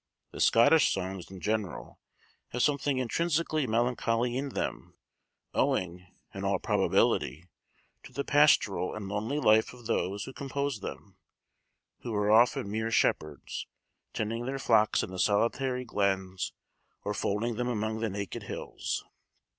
[0.31, 1.99] The Scottish songs, in general,
[2.47, 4.97] have something intrinsically melancholy in them;
[5.53, 7.45] owing, in all probability,
[8.05, 11.17] to the pastoral and lonely life of those who composed them:
[11.99, 13.67] who were often mere shepherds,
[14.11, 16.51] tending their flocks in the solitary glens,
[17.03, 19.05] or folding them among the naked hills.